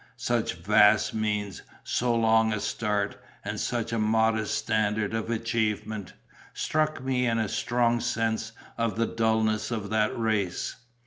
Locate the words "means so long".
1.13-2.51